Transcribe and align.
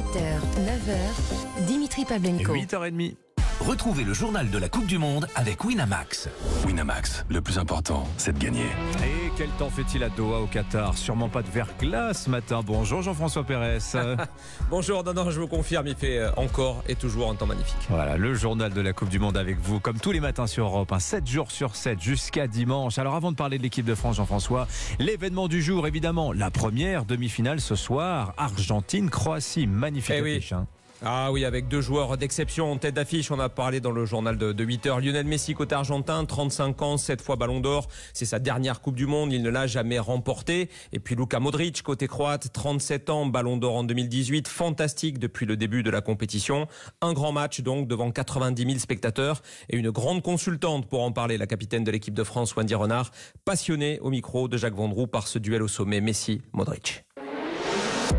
7h, 0.00 0.40
9h, 0.56 1.66
Dimitri 1.66 2.04
Pavlenko. 2.06 2.54
8h30. 2.54 3.29
Retrouvez 3.60 4.04
le 4.04 4.14
journal 4.14 4.48
de 4.50 4.56
la 4.58 4.68
Coupe 4.70 4.86
du 4.86 4.96
Monde 4.96 5.28
avec 5.34 5.64
Winamax. 5.64 6.28
Winamax, 6.66 7.26
le 7.28 7.42
plus 7.42 7.58
important, 7.58 8.08
c'est 8.16 8.32
de 8.32 8.38
gagner. 8.42 8.64
Et 9.04 9.30
quel 9.36 9.50
temps 9.50 9.68
fait-il 9.68 10.02
à 10.02 10.08
Doha 10.08 10.40
au 10.40 10.46
Qatar 10.46 10.96
Sûrement 10.96 11.28
pas 11.28 11.42
de 11.42 11.48
verglas 11.50 12.14
ce 12.14 12.30
matin. 12.30 12.62
Bonjour 12.64 13.02
Jean-François 13.02 13.44
Pérez. 13.44 13.78
Bonjour, 14.70 15.04
non, 15.04 15.12
non, 15.12 15.30
je 15.30 15.40
vous 15.40 15.46
confirme, 15.46 15.86
il 15.88 15.94
fait 15.94 16.18
euh, 16.18 16.30
encore 16.36 16.82
et 16.88 16.94
toujours 16.94 17.30
un 17.30 17.34
temps 17.34 17.46
magnifique. 17.46 17.76
voilà, 17.90 18.16
le 18.16 18.32
journal 18.34 18.72
de 18.72 18.80
la 18.80 18.94
Coupe 18.94 19.10
du 19.10 19.18
Monde 19.18 19.36
avec 19.36 19.58
vous, 19.60 19.78
comme 19.78 20.00
tous 20.00 20.12
les 20.12 20.20
matins 20.20 20.46
sur 20.46 20.64
Europe, 20.64 20.94
7 20.98 21.26
jours 21.26 21.50
sur 21.50 21.76
7 21.76 22.00
jusqu'à 22.00 22.46
dimanche. 22.46 22.98
Alors 22.98 23.14
avant 23.14 23.30
de 23.30 23.36
parler 23.36 23.58
de 23.58 23.62
l'équipe 23.62 23.84
de 23.86 23.94
France, 23.94 24.16
Jean-François, 24.16 24.66
l'événement 24.98 25.48
du 25.48 25.60
jour, 25.62 25.86
évidemment, 25.86 26.32
la 26.32 26.50
première 26.50 27.04
demi-finale 27.04 27.60
ce 27.60 27.74
soir, 27.74 28.32
Argentine-Croatie. 28.38 29.66
Magnifique 29.66 30.14
Eh 30.18 30.22
oui. 30.22 30.36
affiche, 30.36 30.52
hein. 30.54 30.66
Ah 31.02 31.32
oui, 31.32 31.46
avec 31.46 31.66
deux 31.66 31.80
joueurs 31.80 32.18
d'exception 32.18 32.70
en 32.70 32.76
tête 32.76 32.94
d'affiche, 32.94 33.30
on 33.30 33.40
a 33.40 33.48
parlé 33.48 33.80
dans 33.80 33.90
le 33.90 34.04
journal 34.04 34.36
de, 34.36 34.52
de 34.52 34.64
8 34.64 34.86
heures. 34.86 35.00
Lionel 35.00 35.24
Messi, 35.24 35.54
côté 35.54 35.74
argentin, 35.74 36.26
35 36.26 36.82
ans, 36.82 36.96
7 36.98 37.22
fois 37.22 37.36
ballon 37.36 37.60
d'or. 37.60 37.88
C'est 38.12 38.26
sa 38.26 38.38
dernière 38.38 38.82
Coupe 38.82 38.96
du 38.96 39.06
Monde, 39.06 39.32
il 39.32 39.42
ne 39.42 39.48
l'a 39.48 39.66
jamais 39.66 39.98
remportée. 39.98 40.68
Et 40.92 41.00
puis 41.00 41.14
Luka 41.14 41.40
Modric, 41.40 41.82
côté 41.82 42.06
croate, 42.06 42.52
37 42.52 43.08
ans, 43.08 43.24
ballon 43.24 43.56
d'or 43.56 43.76
en 43.76 43.84
2018, 43.84 44.46
fantastique 44.46 45.18
depuis 45.18 45.46
le 45.46 45.56
début 45.56 45.82
de 45.82 45.88
la 45.88 46.02
compétition. 46.02 46.68
Un 47.00 47.14
grand 47.14 47.32
match 47.32 47.62
donc 47.62 47.88
devant 47.88 48.10
90 48.10 48.62
000 48.62 48.78
spectateurs 48.78 49.40
et 49.70 49.78
une 49.78 49.90
grande 49.90 50.22
consultante 50.22 50.86
pour 50.86 51.02
en 51.02 51.12
parler, 51.12 51.38
la 51.38 51.46
capitaine 51.46 51.82
de 51.82 51.90
l'équipe 51.90 52.12
de 52.12 52.24
France, 52.24 52.54
Wendy 52.56 52.74
Renard, 52.74 53.10
passionnée 53.46 54.00
au 54.00 54.10
micro 54.10 54.48
de 54.48 54.58
Jacques 54.58 54.74
Vendroux 54.74 55.06
par 55.06 55.28
ce 55.28 55.38
duel 55.38 55.62
au 55.62 55.68
sommet 55.68 56.02
Messi-Modric. 56.02 57.04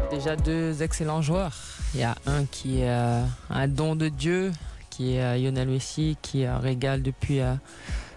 Déjà 0.09 0.35
deux 0.35 0.83
excellents 0.83 1.21
joueurs. 1.21 1.55
Il 1.93 1.99
y 1.99 2.03
a 2.03 2.15
un 2.25 2.45
qui 2.45 2.81
est 2.81 2.89
euh, 2.89 3.23
un 3.49 3.67
don 3.67 3.95
de 3.95 4.09
Dieu, 4.09 4.51
qui 4.89 5.15
est 5.15 5.21
euh, 5.21 5.37
Lionel 5.37 5.67
Messi, 5.67 6.17
qui 6.21 6.45
euh, 6.45 6.57
régale 6.57 7.01
depuis 7.01 7.39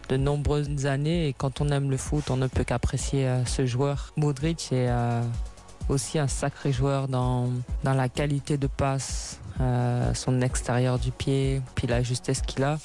de 0.08 0.17
nombreuses 0.17 0.86
années. 0.86 1.28
Et 1.28 1.33
quand 1.33 1.61
on 1.61 1.69
aime 1.70 1.91
le 1.91 1.97
foot, 1.97 2.30
on 2.30 2.36
ne 2.36 2.47
peut 2.47 2.64
qu'apprécier 2.64 3.28
ce 3.47 3.67
joueur. 3.67 4.12
Modric 4.17 4.72
est 4.72 4.91
aussi 5.89 6.19
un 6.19 6.28
sacré 6.28 6.72
joueur 6.72 7.08
dans, 7.08 7.50
dans 7.84 7.95
la 7.95 8.08
qualité 8.08 8.58
de 8.58 8.67
passe, 8.67 9.39
son 10.14 10.41
extérieur 10.41 10.98
du 10.98 11.11
pied, 11.11 11.62
puis 11.75 11.86
la 11.86 12.02
justesse 12.02 12.42
qu'il 12.42 12.64
a. 12.64 12.78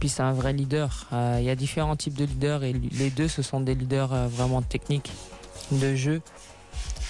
Puis 0.00 0.08
c'est 0.08 0.22
un 0.22 0.32
vrai 0.32 0.52
leader. 0.52 1.06
Il 1.12 1.44
y 1.44 1.50
a 1.50 1.54
différents 1.54 1.96
types 1.96 2.16
de 2.16 2.24
leaders 2.24 2.64
et 2.64 2.72
les 2.72 3.10
deux, 3.10 3.28
ce 3.28 3.42
sont 3.42 3.60
des 3.60 3.74
leaders 3.74 4.28
vraiment 4.28 4.62
techniques 4.62 5.12
de 5.70 5.94
jeu 5.94 6.20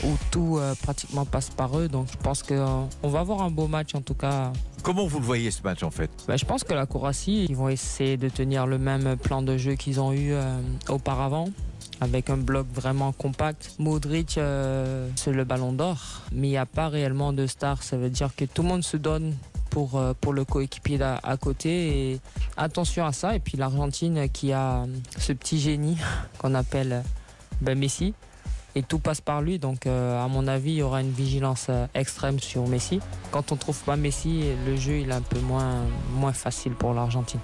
où 0.04 0.16
tout 0.30 0.58
euh, 0.58 0.74
pratiquement 0.82 1.24
passe 1.24 1.50
par 1.50 1.78
eux. 1.78 1.88
Donc 1.88 2.08
je 2.10 2.16
pense 2.18 2.42
qu'on 2.42 2.88
va 3.02 3.20
avoir 3.20 3.42
un 3.42 3.50
beau 3.50 3.66
match 3.66 3.94
en 3.94 4.00
tout 4.00 4.14
cas. 4.14 4.52
Comment 4.82 5.06
vous 5.06 5.18
le 5.18 5.24
voyez 5.24 5.50
ce 5.50 5.62
match 5.62 5.82
en 5.82 5.90
fait? 5.90 6.10
Ben, 6.28 6.36
je 6.36 6.44
pense 6.44 6.64
que 6.64 6.74
la 6.74 6.86
Croatie, 6.86 7.46
ils 7.48 7.56
vont 7.56 7.68
essayer 7.68 8.16
de 8.16 8.28
tenir 8.28 8.66
le 8.66 8.78
même 8.78 9.16
plan 9.16 9.42
de 9.42 9.56
jeu 9.56 9.74
qu'ils 9.74 10.00
ont 10.00 10.12
eu 10.12 10.32
euh, 10.32 10.60
auparavant. 10.88 11.48
Avec 11.98 12.28
un 12.28 12.36
bloc 12.36 12.66
vraiment 12.74 13.12
compact. 13.12 13.74
Modric, 13.78 14.36
euh, 14.36 15.08
c'est 15.16 15.32
le 15.32 15.44
ballon 15.44 15.72
d'or. 15.72 15.96
Mais 16.30 16.48
il 16.48 16.50
n'y 16.50 16.56
a 16.58 16.66
pas 16.66 16.88
réellement 16.88 17.32
de 17.32 17.46
star. 17.46 17.82
Ça 17.82 17.96
veut 17.96 18.10
dire 18.10 18.36
que 18.36 18.44
tout 18.44 18.62
le 18.62 18.68
monde 18.68 18.84
se 18.84 18.98
donne 18.98 19.32
pour, 19.76 19.96
euh, 19.96 20.14
pour 20.18 20.32
le 20.32 20.46
coéquipier 20.46 21.02
à, 21.02 21.20
à 21.22 21.36
côté. 21.36 22.12
Et 22.12 22.20
attention 22.56 23.04
à 23.04 23.12
ça. 23.12 23.36
Et 23.36 23.40
puis 23.40 23.58
l'Argentine 23.58 24.26
qui 24.30 24.52
a 24.52 24.78
euh, 24.78 24.86
ce 25.18 25.34
petit 25.34 25.60
génie 25.60 25.98
qu'on 26.38 26.54
appelle 26.54 26.92
euh, 26.92 27.00
ben, 27.60 27.78
Messi 27.78 28.14
et 28.76 28.82
tout 28.82 29.00
passe 29.00 29.20
par 29.20 29.42
lui. 29.42 29.58
Donc, 29.58 29.86
euh, 29.86 30.22
à 30.22 30.28
mon 30.28 30.46
avis, 30.46 30.72
il 30.72 30.76
y 30.76 30.82
aura 30.82 31.00
une 31.00 31.10
vigilance 31.10 31.66
euh, 31.70 31.86
extrême 31.94 32.38
sur 32.38 32.68
Messi. 32.68 33.00
Quand 33.32 33.50
on 33.50 33.56
trouve 33.56 33.82
pas 33.82 33.96
Messi, 33.96 34.44
le 34.66 34.76
jeu 34.76 34.98
il 34.98 35.10
est 35.10 35.14
un 35.14 35.22
peu 35.22 35.40
moins, 35.40 35.82
moins 36.12 36.32
facile 36.32 36.72
pour 36.72 36.94
l'Argentine. 36.94 37.40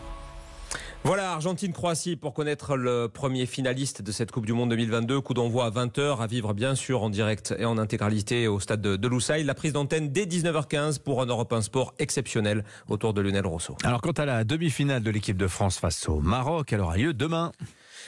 Voilà, 1.04 1.32
Argentine-Croatie 1.32 2.14
pour 2.14 2.32
connaître 2.32 2.76
le 2.76 3.08
premier 3.08 3.46
finaliste 3.46 4.02
de 4.02 4.12
cette 4.12 4.30
Coupe 4.30 4.46
du 4.46 4.52
Monde 4.52 4.70
2022. 4.70 5.20
Coup 5.20 5.34
d'envoi 5.34 5.64
à 5.64 5.70
20h, 5.70 6.20
à 6.20 6.28
vivre 6.28 6.54
bien 6.54 6.76
sûr 6.76 7.02
en 7.02 7.10
direct 7.10 7.52
et 7.58 7.64
en 7.64 7.76
intégralité 7.76 8.46
au 8.46 8.60
stade 8.60 8.80
de, 8.80 8.94
de 8.94 9.08
Loussail. 9.08 9.42
La 9.42 9.54
prise 9.54 9.72
d'antenne 9.72 10.12
dès 10.12 10.26
19h15 10.26 11.00
pour 11.00 11.20
un 11.20 11.26
Europe 11.26 11.52
1 11.52 11.62
Sport 11.62 11.92
exceptionnel 11.98 12.64
autour 12.88 13.14
de 13.14 13.20
Lionel 13.20 13.46
Rousseau. 13.46 13.76
Alors 13.82 14.00
quant 14.00 14.12
à 14.12 14.26
la 14.26 14.44
demi-finale 14.44 15.02
de 15.02 15.10
l'équipe 15.10 15.36
de 15.36 15.48
France 15.48 15.78
face 15.78 16.08
au 16.08 16.20
Maroc, 16.20 16.72
elle 16.72 16.80
aura 16.80 16.96
lieu 16.96 17.12
demain. 17.12 17.50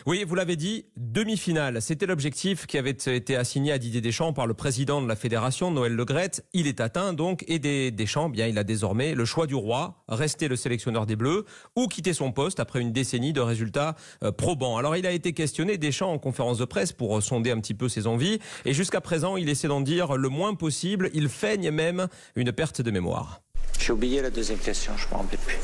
Oui, 0.07 0.25
vous 0.27 0.35
l'avez 0.35 0.57
dit, 0.57 0.87
demi-finale. 0.97 1.81
C'était 1.81 2.07
l'objectif 2.07 2.67
qui 2.67 2.79
avait 2.79 2.91
été 2.91 3.37
assigné 3.37 3.73
à 3.73 3.79
Didier 3.79 4.01
Deschamps 4.01 4.33
par 4.33 4.47
le 4.47 4.55
président 4.55 5.01
de 5.01 5.09
la 5.09 5.17
fédération, 5.17 5.71
Noël 5.71 5.95
Legrette. 5.95 6.45
Il 6.53 6.67
est 6.67 6.81
atteint 6.81 7.13
donc 7.13 7.45
et 7.49 7.59
des 7.59 7.91
Deschamps, 7.91 8.29
bien, 8.29 8.47
il 8.47 8.59
a 8.59 8.65
désormais 8.65 9.15
le 9.15 9.25
choix 9.25 9.47
du 9.47 9.55
roi, 9.55 10.05
rester 10.09 10.49
le 10.49 10.57
sélectionneur 10.57 11.07
des 11.07 11.17
Bleus 11.17 11.45
ou 11.77 11.87
quitter 11.87 12.13
son 12.13 12.33
poste 12.33 12.61
après 12.61 12.81
une 12.81 12.93
décennie 12.93 13.33
de 13.33 13.41
résultats 13.41 13.95
euh, 14.23 14.33
probants. 14.33 14.77
Alors 14.77 14.97
il 14.97 15.07
a 15.07 15.13
été 15.13 15.33
questionné 15.33 15.79
Deschamps 15.79 16.13
en 16.13 16.19
conférence 16.19 16.59
de 16.59 16.65
presse 16.65 16.93
pour 16.93 17.17
euh, 17.17 17.21
sonder 17.21 17.51
un 17.51 17.61
petit 17.61 17.75
peu 17.75 17.89
ses 17.89 18.07
envies 18.07 18.39
et 18.65 18.75
jusqu'à 18.75 19.01
présent, 19.01 19.37
il 19.37 19.49
essaie 19.49 19.69
d'en 19.69 19.81
dire 19.81 20.17
le 20.17 20.29
moins 20.29 20.55
possible. 20.55 21.11
Il 21.15 21.29
feigne 21.29 21.71
même 21.71 22.09
une 22.37 22.53
perte 22.53 22.81
de 22.83 22.91
mémoire. 22.91 23.41
J'ai 23.79 23.93
oublié 23.93 24.23
la 24.23 24.31
deuxième 24.31 24.59
question, 24.59 24.93
je 24.97 25.09
m'en 25.11 25.23
rappelle 25.23 25.39
plus. 25.41 25.57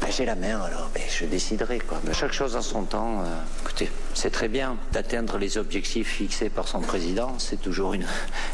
Ben, 0.00 0.10
j'ai 0.10 0.26
la 0.26 0.34
main 0.34 0.60
alors, 0.60 0.90
je 1.08 1.24
déciderai 1.24 1.80
chaque 2.12 2.32
chose 2.32 2.56
en 2.56 2.62
son 2.62 2.82
temps. 2.84 3.22
euh, 3.22 3.24
écoutez, 3.62 3.90
c'est 4.14 4.30
très 4.30 4.48
bien 4.48 4.76
d'atteindre 4.92 5.38
les 5.38 5.56
objectifs 5.58 6.08
fixés 6.08 6.50
par 6.50 6.68
son 6.68 6.80
président. 6.80 7.34
C'est 7.38 7.60
toujours 7.60 7.94
une, 7.94 8.06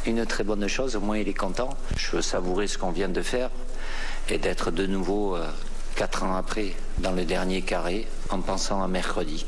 une 0.06 0.24
très 0.26 0.44
bonne 0.44 0.66
chose. 0.68 0.96
Au 0.96 1.00
moins 1.00 1.18
il 1.18 1.28
est 1.28 1.34
content. 1.34 1.70
Je 1.96 2.16
veux 2.16 2.22
savourer 2.22 2.66
ce 2.66 2.78
qu'on 2.78 2.92
vient 2.92 3.08
de 3.08 3.22
faire 3.22 3.50
et 4.28 4.38
d'être 4.38 4.70
de 4.70 4.86
nouveau 4.86 5.36
euh, 5.36 5.46
quatre 5.96 6.22
ans 6.22 6.36
après 6.36 6.74
dans 6.98 7.12
le 7.12 7.24
dernier 7.24 7.62
carré 7.62 8.06
en 8.30 8.40
pensant 8.40 8.82
à 8.82 8.88
mercredi. 8.88 9.44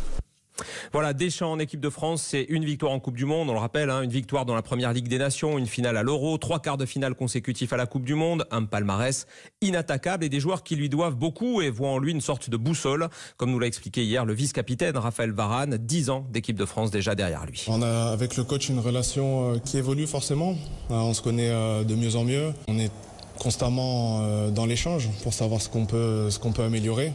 Voilà, 0.92 1.12
Deschamps 1.12 1.52
en 1.52 1.58
équipe 1.58 1.80
de 1.80 1.90
France, 1.90 2.22
c'est 2.22 2.44
une 2.48 2.64
victoire 2.64 2.92
en 2.92 3.00
Coupe 3.00 3.16
du 3.16 3.24
Monde, 3.24 3.50
on 3.50 3.52
le 3.52 3.58
rappelle, 3.58 3.90
hein, 3.90 4.02
une 4.02 4.10
victoire 4.10 4.46
dans 4.46 4.54
la 4.54 4.62
première 4.62 4.92
Ligue 4.92 5.08
des 5.08 5.18
Nations, 5.18 5.58
une 5.58 5.66
finale 5.66 5.96
à 5.96 6.02
l'Euro, 6.02 6.38
trois 6.38 6.60
quarts 6.60 6.76
de 6.76 6.86
finale 6.86 7.14
consécutifs 7.14 7.72
à 7.72 7.76
la 7.76 7.86
Coupe 7.86 8.04
du 8.04 8.14
Monde, 8.14 8.46
un 8.50 8.64
palmarès 8.64 9.26
inattaquable 9.60 10.24
et 10.24 10.28
des 10.28 10.40
joueurs 10.40 10.62
qui 10.62 10.76
lui 10.76 10.88
doivent 10.88 11.16
beaucoup 11.16 11.60
et 11.60 11.70
voient 11.70 11.90
en 11.90 11.98
lui 11.98 12.12
une 12.12 12.20
sorte 12.20 12.50
de 12.50 12.56
boussole, 12.56 13.08
comme 13.36 13.50
nous 13.50 13.58
l'a 13.58 13.66
expliqué 13.66 14.04
hier 14.04 14.24
le 14.24 14.32
vice-capitaine 14.32 14.96
Raphaël 14.96 15.32
Varane, 15.32 15.76
10 15.76 16.10
ans 16.10 16.26
d'équipe 16.30 16.56
de 16.56 16.64
France 16.64 16.90
déjà 16.90 17.14
derrière 17.14 17.44
lui. 17.46 17.64
On 17.68 17.82
a 17.82 18.10
avec 18.12 18.36
le 18.36 18.44
coach 18.44 18.68
une 18.68 18.78
relation 18.78 19.54
euh, 19.54 19.58
qui 19.58 19.78
évolue 19.78 20.06
forcément. 20.06 20.52
Euh, 20.90 20.94
On 20.94 21.14
se 21.14 21.22
connaît 21.22 21.50
euh, 21.50 21.84
de 21.84 21.94
mieux 21.94 22.16
en 22.16 22.24
mieux. 22.24 22.52
On 22.68 22.78
est 22.78 22.90
constamment 23.38 24.20
euh, 24.22 24.50
dans 24.50 24.66
l'échange 24.66 25.08
pour 25.22 25.34
savoir 25.34 25.60
ce 25.60 25.68
qu'on 25.68 25.86
peut, 25.86 26.28
améliorer, 26.58 27.12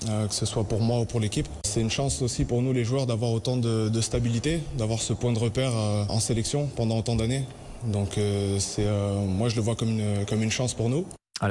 que 0.00 0.34
ce 0.34 0.46
soit 0.46 0.64
pour 0.64 0.80
moi 0.80 1.00
ou 1.00 1.04
pour 1.04 1.20
l'équipe. 1.20 1.48
C'est 1.70 1.80
une 1.80 1.90
chance 1.90 2.20
aussi 2.20 2.44
pour 2.44 2.62
nous 2.62 2.72
les 2.72 2.84
joueurs 2.84 3.06
d'avoir 3.06 3.30
autant 3.30 3.56
de, 3.56 4.00
stabilité, 4.00 4.60
d'avoir 4.76 5.00
ce 5.00 5.12
point 5.12 5.32
de 5.32 5.38
repère 5.38 5.70
euh, 5.72 6.04
en 6.08 6.18
sélection 6.18 6.66
pendant 6.74 6.98
autant 6.98 7.14
d'années. 7.14 7.44
Donc 7.84 8.18
euh, 8.18 8.58
c'est, 8.58 8.86
euh, 8.86 9.24
moi 9.24 9.48
je 9.48 9.54
le 9.54 9.62
vois 9.62 9.76
comme 9.76 9.88
une, 9.90 10.50
chance 10.50 10.74
pour 10.74 10.88
nous. 10.88 11.06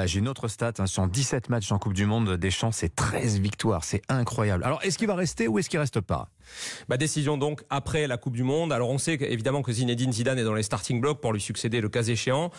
J'ai 0.06 0.20
une 0.20 0.28
autre 0.28 0.48
stat. 0.48 0.74
Hein, 0.78 0.88
sur 0.88 1.08
17 1.08 1.50
matchs 1.50 1.72
en 1.72 1.80
Coupe 1.80 1.94
du 1.94 2.06
Monde, 2.06 2.36
Deschamps, 2.36 2.74
c'est 2.74 2.94
13 2.94 3.40
victoires. 3.40 3.84
C'est 3.84 4.02
incroyable. 4.10 4.64
Alors, 4.64 4.84
est-ce 4.84 4.98
qu'il 4.98 5.08
va 5.08 5.16
rester 5.16 5.48
ou 5.48 5.58
est-ce 5.58 5.70
qu'il 5.70 5.80
reste 5.80 6.02
pas? 6.02 6.30
Bah, 6.88 6.98
décision 6.98 7.38
donc 7.38 7.64
après 7.70 8.08
la 8.08 8.18
Coupe 8.18 8.36
du 8.36 8.44
Monde. 8.44 8.72
Alors 8.72 8.90
on 8.90 8.98
sait 8.98 9.18
évidemment 9.22 9.62
que 9.62 9.72
Zinedine 9.72 10.12
Zidane 10.12 10.40
est 10.40 10.44
dans 10.44 10.54
les 10.54 10.64
starting 10.64 11.02
blocks 11.02 11.22
pour 11.22 11.34
lui 11.34 11.42
succéder 11.42 11.82
le 11.82 11.90
cas 11.90 12.04
échéant. 12.04 12.52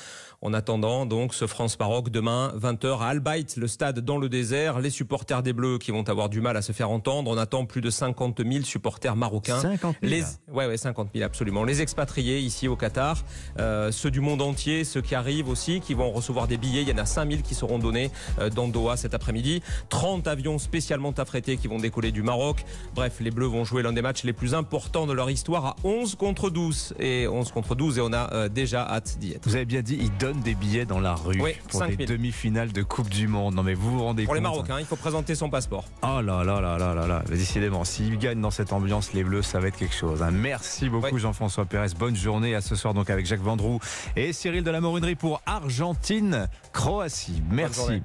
En 0.43 0.55
attendant 0.55 1.05
donc 1.05 1.35
ce 1.35 1.47
France-Maroc 1.47 2.09
demain 2.09 2.53
20h 2.57 3.01
à 3.01 3.09
Al 3.09 3.21
Bayt, 3.21 3.57
le 3.57 3.69
stade 3.69 4.01
dans 4.01 4.17
le 4.19 4.29
désert. 4.29 4.81
Les 4.81 4.91
supporters 4.91 5.43
des 5.43 5.53
Bleus 5.53 5.79
qui 5.79 5.91
vont 5.91 6.09
avoir 6.09 6.29
du 6.29 6.41
mal 6.41 6.57
à 6.57 6.63
se 6.63 6.73
faire 6.73 6.91
entendre. 6.91 7.31
On 7.31 7.37
attend 7.37 7.67
plus 7.67 7.81
de 7.81 7.91
50 7.91 8.41
000 8.47 8.65
supporters 8.65 9.17
marocains. 9.17 9.61
50 9.61 9.97
000. 10.03 10.11
Les, 10.11 10.23
ouais, 10.53 10.67
ouais, 10.67 10.77
50 10.77 11.11
000 11.15 11.25
absolument. 11.25 11.65
Les 11.65 11.83
expatriés 11.83 12.39
ici 12.39 12.69
au 12.69 12.77
Qatar, 12.77 13.23
euh, 13.59 13.93
ceux 13.93 14.11
du 14.11 14.21
monde 14.21 14.41
entier, 14.41 14.85
ceux 14.85 15.03
qui 15.03 15.15
arrivent 15.15 15.49
aussi, 15.49 15.81
qui 15.81 15.95
vont 15.95 16.11
recevoir 16.11 16.49
des 16.49 16.57
billets. 16.57 16.83
Il 16.83 16.89
y 16.89 16.93
en 16.93 16.99
a 16.99 17.07
5 17.07 17.31
000 17.31 17.43
qui 17.43 17.55
seront 17.55 17.79
donnés 17.79 18.11
euh, 18.39 18.49
dans 18.51 18.69
Doha 18.69 18.97
cet 18.97 19.15
après-midi. 19.15 19.63
30 19.91 20.27
avions 20.27 20.59
spécialement 20.59 21.13
affrétés 21.19 21.57
qui 21.57 21.69
vont 21.69 21.79
décoller 21.79 22.13
du 22.13 22.23
Maroc. 22.23 22.65
Bref, 22.95 23.19
les 23.21 23.31
Bleus 23.31 23.47
vont 23.47 23.65
jouer 23.65 23.80
l'un 23.83 23.93
des 23.93 24.03
matchs 24.03 24.25
les 24.25 24.33
plus 24.33 24.55
importants 24.55 25.07
de 25.07 25.13
leur 25.13 25.31
histoire 25.31 25.65
à 25.67 25.77
11 25.85 26.15
contre 26.17 26.51
12 26.51 26.95
et 26.99 27.27
11 27.29 27.53
contre 27.53 27.75
12 27.75 27.99
et 27.99 28.01
on 28.01 28.13
a 28.13 28.33
euh, 28.33 28.49
déjà 28.49 28.87
hâte 28.89 29.17
d'y 29.19 29.33
être. 29.33 29.47
Vous 29.47 29.57
avez 29.57 29.65
bien 29.65 29.83
dit, 29.83 29.97
ils 30.01 30.17
donnent 30.19 30.41
des 30.41 30.55
billets 30.55 30.85
dans 30.85 31.01
la 31.01 31.15
rue 31.15 31.41
Oui, 31.41 31.53
pour 31.69 31.81
5 31.81 31.91
les 31.91 31.97
000. 32.07 32.09
demi-finales 32.19 32.73
de 32.73 32.83
Coupe 32.83 33.09
du 33.09 33.29
Monde. 33.29 33.55
Non 33.55 33.63
mais 33.63 33.75
vous 33.75 33.91
vous 33.99 34.03
rendez 34.05 34.25
Pour 34.25 34.35
les 34.35 34.41
compte 34.41 34.51
Marocains, 34.53 34.79
il 34.81 34.87
faut 34.87 34.97
présenter 34.97 35.35
son 35.35 35.51
passeport. 35.51 35.85
Oh 36.03 36.21
là 36.21 36.45
là 36.45 36.61
là 36.61 36.79
là 36.79 36.95
là 36.95 37.07
là. 37.07 37.23
Décidément, 37.29 37.85
s'ils 37.85 38.19
gagnent 38.19 38.41
dans 38.41 38.51
cette 38.51 38.73
ambiance, 38.73 39.13
les 39.13 39.25
Bleus, 39.25 39.43
ça 39.43 39.61
va 39.61 39.69
être 39.69 39.77
quelque 39.77 39.95
chose. 39.95 40.23
hein. 40.23 40.31
Merci 40.31 40.89
beaucoup. 40.89 41.19
Jean-François 41.19 41.65
Pérez. 41.65 41.89
Bonne 41.99 42.17
journée 42.17 42.55
à 42.55 42.61
ce 42.61 42.75
soir 42.77 42.95
donc 42.95 43.11
avec 43.11 43.27
Jacques 43.27 43.43
Vendroux 43.43 43.79
et 44.17 44.33
Cyril 44.33 44.63
de 44.65 44.71
la 44.71 44.81
Morinerie 44.81 45.15
pour 45.17 45.41
Argentine, 45.47 46.49
Croatie. 46.73 47.43
Merci. 47.51 48.03